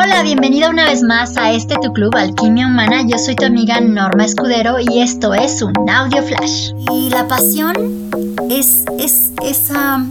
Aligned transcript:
Hola, 0.00 0.22
bienvenida 0.22 0.70
una 0.70 0.84
vez 0.84 1.02
más 1.02 1.36
a 1.36 1.50
este 1.50 1.74
tu 1.82 1.92
club 1.92 2.14
Alquimia 2.14 2.68
Humana. 2.68 3.02
Yo 3.04 3.18
soy 3.18 3.34
tu 3.34 3.44
amiga 3.44 3.80
Norma 3.80 4.26
Escudero 4.26 4.76
y 4.78 5.00
esto 5.00 5.34
es 5.34 5.60
un 5.60 5.74
audio 5.90 6.22
flash. 6.22 6.70
Y 6.92 7.10
la 7.10 7.26
pasión 7.26 7.74
es, 8.48 8.84
es 8.96 9.32
esa, 9.42 10.06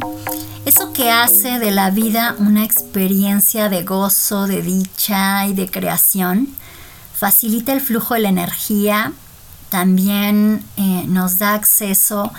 eso 0.65 0.92
que 0.92 1.10
hace 1.10 1.60
de 1.60 1.71
la 1.71 1.89
vida 1.89 2.36
una 2.38 2.65
experiencia 2.65 3.70
de 3.70 3.84
gozo, 3.84 4.46
de 4.46 4.62
dicha 4.62 5.48
y 5.48 5.54
de 5.54 5.71
creación. 5.71 6.50
Facilita 7.16 7.72
el 7.72 7.80
flujo 7.80 8.16
de 8.16 8.20
la 8.20 8.30
energía, 8.30 9.14
también 9.70 10.66
eh, 10.76 11.06
nos 11.08 11.38
da 11.38 11.54
acceso 11.54 12.34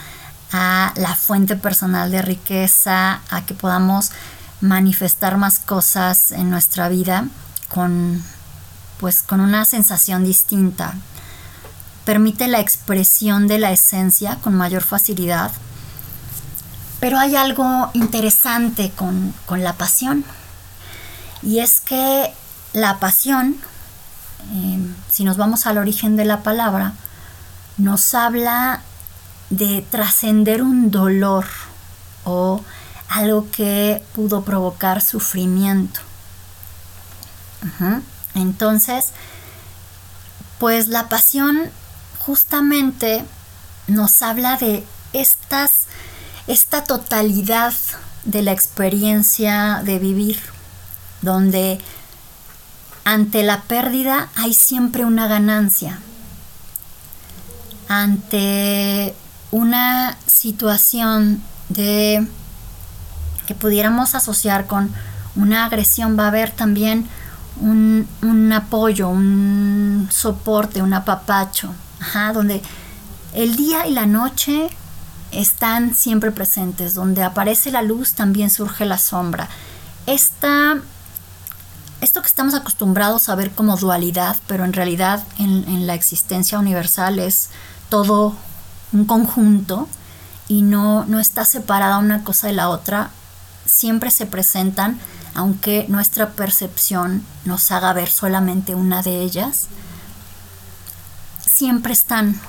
a 0.52 0.92
la 0.96 1.14
fuente 1.14 1.56
personal 1.56 2.10
de 2.10 2.20
riqueza, 2.20 3.22
a 3.30 3.46
que 3.46 3.54
podamos 3.54 4.12
manifestar 4.60 5.36
más 5.36 5.58
cosas 5.58 6.32
en 6.32 6.50
nuestra 6.50 6.88
vida 6.88 7.26
con 7.68 8.22
pues 8.98 9.22
con 9.22 9.40
una 9.40 9.64
sensación 9.64 10.24
distinta. 10.24 10.94
Permite 12.04 12.48
la 12.48 12.60
expresión 12.60 13.48
de 13.48 13.58
la 13.58 13.72
esencia 13.72 14.36
con 14.42 14.54
mayor 14.54 14.82
facilidad. 14.82 15.50
Pero 17.00 17.18
hay 17.18 17.36
algo 17.36 17.90
interesante 17.94 18.90
con, 18.90 19.34
la 19.50 19.74
pasión. 19.74 20.24
Y 21.42 21.60
es 21.60 21.80
que 21.80 22.32
la 22.72 22.98
pasión, 22.98 23.56
eh, 24.52 24.78
si 25.08 25.24
nos 25.24 25.36
vamos 25.36 25.66
al 25.66 25.78
origen 25.78 26.16
de 26.16 26.24
la 26.24 26.42
palabra, 26.42 26.94
nos 27.76 28.14
habla 28.14 28.82
de 29.50 29.86
trascender 29.88 30.62
un 30.62 30.90
dolor 30.90 31.46
o 32.24 32.62
algo 33.18 33.50
que 33.50 34.02
pudo 34.14 34.42
provocar 34.42 35.02
sufrimiento. 35.02 36.00
Entonces, 38.34 39.06
pues 40.58 40.88
la 40.88 41.08
pasión 41.08 41.70
justamente 42.18 43.24
nos 43.88 44.22
habla 44.22 44.56
de 44.56 44.84
estas, 45.12 45.86
esta 46.46 46.84
totalidad 46.84 47.74
de 48.24 48.42
la 48.42 48.52
experiencia 48.52 49.82
de 49.84 49.98
vivir, 49.98 50.38
donde 51.22 51.80
ante 53.04 53.42
la 53.42 53.62
pérdida 53.62 54.28
hay 54.36 54.54
siempre 54.54 55.04
una 55.04 55.26
ganancia. 55.26 55.98
Ante 57.88 59.14
una 59.50 60.16
situación 60.26 61.42
de 61.70 62.26
que 63.48 63.54
pudiéramos 63.54 64.14
asociar 64.14 64.66
con 64.66 64.92
una 65.34 65.64
agresión 65.64 66.18
va 66.18 66.24
a 66.24 66.28
haber 66.28 66.50
también 66.50 67.08
un, 67.62 68.52
apoyo, 68.54 69.08
un 69.08 70.06
soporte, 70.10 70.82
un 70.82 70.92
apapacho, 70.92 71.72
donde 72.34 72.60
el 73.32 73.56
día 73.56 73.86
y 73.86 73.94
la 73.94 74.04
noche 74.04 74.68
están 75.32 75.94
siempre 75.94 76.30
presentes, 76.30 76.92
donde 76.92 77.22
aparece 77.22 77.70
la 77.70 77.80
luz 77.80 78.12
también 78.12 78.50
surge 78.50 78.84
la 78.84 78.98
sombra. 78.98 79.48
Esta, 80.04 80.76
esto 82.02 82.20
que 82.20 82.28
estamos 82.28 82.52
acostumbrados 82.52 83.30
a 83.30 83.34
ver 83.34 83.52
como 83.52 83.78
dualidad, 83.78 84.36
pero 84.46 84.66
en 84.66 84.74
realidad 84.74 85.24
en, 85.38 85.64
en 85.68 85.86
la 85.86 85.94
existencia 85.94 86.58
universal 86.58 87.18
es 87.18 87.48
todo 87.88 88.34
un 88.92 89.06
conjunto 89.06 89.88
y 90.48 90.60
no, 90.60 91.06
no 91.06 91.18
está 91.18 91.46
separada 91.46 91.96
una 91.96 92.24
cosa 92.24 92.48
de 92.48 92.52
la 92.52 92.68
otra, 92.68 93.10
siempre 93.68 94.10
se 94.10 94.26
presentan, 94.26 94.98
aunque 95.34 95.84
nuestra 95.88 96.30
percepción 96.30 97.24
nos 97.44 97.70
haga 97.70 97.92
ver 97.92 98.08
solamente 98.08 98.74
una 98.74 99.02
de 99.02 99.20
ellas, 99.20 99.68
siempre 101.46 101.92
están, 101.92 102.40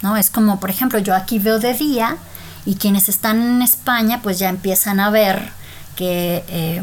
¿no? 0.00 0.16
Es 0.16 0.30
como, 0.30 0.60
por 0.60 0.70
ejemplo, 0.70 0.98
yo 0.98 1.14
aquí 1.14 1.38
veo 1.38 1.58
de 1.58 1.74
día 1.74 2.16
y 2.64 2.76
quienes 2.76 3.08
están 3.08 3.42
en 3.42 3.62
España 3.62 4.20
pues 4.22 4.38
ya 4.38 4.48
empiezan 4.48 5.00
a 5.00 5.10
ver 5.10 5.52
que 5.96 6.44
eh, 6.48 6.82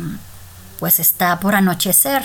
pues 0.80 1.00
está 1.00 1.40
por 1.40 1.56
anochecer 1.56 2.24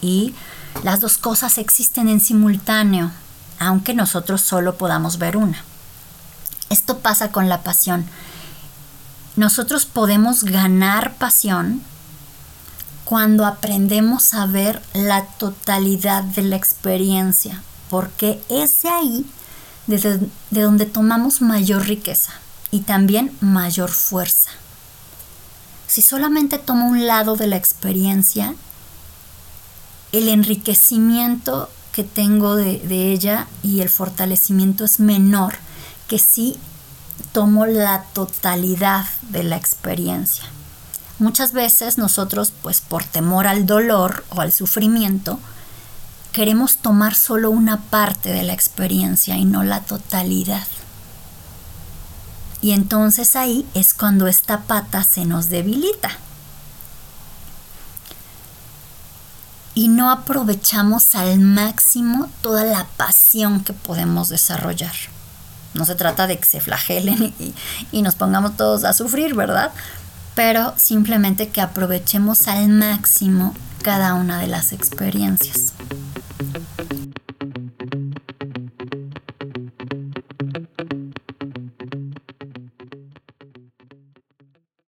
y 0.00 0.34
las 0.82 1.00
dos 1.00 1.16
cosas 1.16 1.58
existen 1.58 2.08
en 2.08 2.20
simultáneo, 2.20 3.12
aunque 3.58 3.94
nosotros 3.94 4.40
solo 4.40 4.76
podamos 4.76 5.18
ver 5.18 5.36
una. 5.36 5.62
Esto 6.70 6.98
pasa 6.98 7.30
con 7.30 7.48
la 7.48 7.62
pasión 7.62 8.06
nosotros 9.36 9.86
podemos 9.86 10.44
ganar 10.44 11.14
pasión 11.16 11.82
cuando 13.04 13.46
aprendemos 13.46 14.34
a 14.34 14.46
ver 14.46 14.82
la 14.94 15.24
totalidad 15.24 16.22
de 16.22 16.42
la 16.42 16.56
experiencia, 16.56 17.62
porque 17.90 18.40
es 18.48 18.82
de 18.82 18.88
ahí 18.88 19.26
de 19.86 20.62
donde 20.62 20.86
tomamos 20.86 21.40
mayor 21.40 21.86
riqueza 21.86 22.32
y 22.70 22.80
también 22.80 23.36
mayor 23.40 23.90
fuerza. 23.90 24.50
Si 25.86 26.00
solamente 26.00 26.58
tomo 26.58 26.88
un 26.88 27.06
lado 27.06 27.36
de 27.36 27.46
la 27.46 27.56
experiencia, 27.56 28.54
el 30.12 30.28
enriquecimiento 30.28 31.68
que 31.92 32.04
tengo 32.04 32.56
de, 32.56 32.78
de 32.78 33.12
ella 33.12 33.46
y 33.62 33.80
el 33.80 33.90
fortalecimiento 33.90 34.84
es 34.84 35.00
menor 35.00 35.54
que 36.08 36.18
si 36.18 36.56
tomo 37.22 37.66
la 37.66 38.04
totalidad 38.12 39.06
de 39.30 39.44
la 39.44 39.56
experiencia. 39.56 40.44
Muchas 41.18 41.52
veces 41.52 41.98
nosotros, 41.98 42.52
pues 42.62 42.80
por 42.80 43.04
temor 43.04 43.46
al 43.46 43.64
dolor 43.64 44.24
o 44.30 44.40
al 44.40 44.52
sufrimiento, 44.52 45.38
queremos 46.32 46.78
tomar 46.78 47.14
solo 47.14 47.50
una 47.50 47.80
parte 47.80 48.32
de 48.32 48.42
la 48.42 48.54
experiencia 48.54 49.36
y 49.36 49.44
no 49.44 49.62
la 49.62 49.80
totalidad. 49.80 50.66
Y 52.60 52.72
entonces 52.72 53.36
ahí 53.36 53.66
es 53.74 53.92
cuando 53.92 54.26
esta 54.28 54.62
pata 54.62 55.04
se 55.04 55.24
nos 55.24 55.48
debilita. 55.48 56.10
Y 59.74 59.88
no 59.88 60.10
aprovechamos 60.10 61.14
al 61.14 61.40
máximo 61.40 62.28
toda 62.40 62.64
la 62.64 62.84
pasión 62.96 63.64
que 63.64 63.72
podemos 63.72 64.28
desarrollar. 64.28 64.94
No 65.74 65.84
se 65.84 65.94
trata 65.94 66.26
de 66.26 66.38
que 66.38 66.44
se 66.44 66.60
flagelen 66.60 67.34
y, 67.92 68.02
nos 68.02 68.14
pongamos 68.14 68.56
todos 68.56 68.84
a 68.84 68.92
sufrir, 68.92 69.34
¿verdad? 69.34 69.70
Pero 70.34 70.74
simplemente 70.76 71.48
que 71.48 71.60
aprovechemos 71.60 72.48
al 72.48 72.68
máximo 72.68 73.54
cada 73.82 74.14
una 74.14 74.38
de 74.38 74.46
las 74.46 74.72
experiencias. 74.72 75.72